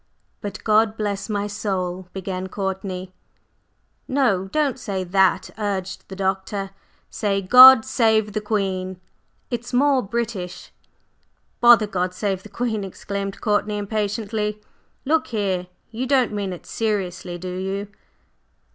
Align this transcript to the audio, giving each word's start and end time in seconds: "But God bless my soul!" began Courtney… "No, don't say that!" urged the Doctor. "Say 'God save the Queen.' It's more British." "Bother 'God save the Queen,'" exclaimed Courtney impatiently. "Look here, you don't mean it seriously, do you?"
"But 0.41 0.63
God 0.63 0.97
bless 0.97 1.29
my 1.29 1.45
soul!" 1.45 2.07
began 2.11 2.47
Courtney… 2.47 3.13
"No, 4.07 4.47
don't 4.47 4.79
say 4.79 5.03
that!" 5.03 5.51
urged 5.59 6.07
the 6.09 6.15
Doctor. 6.15 6.71
"Say 7.11 7.39
'God 7.39 7.85
save 7.85 8.33
the 8.33 8.41
Queen.' 8.41 8.99
It's 9.51 9.73
more 9.73 10.01
British." 10.01 10.71
"Bother 11.59 11.85
'God 11.85 12.15
save 12.15 12.41
the 12.41 12.49
Queen,'" 12.49 12.83
exclaimed 12.83 13.41
Courtney 13.41 13.77
impatiently. 13.77 14.59
"Look 15.05 15.27
here, 15.27 15.67
you 15.91 16.07
don't 16.07 16.33
mean 16.33 16.51
it 16.51 16.65
seriously, 16.65 17.37
do 17.37 17.49
you?" 17.55 17.87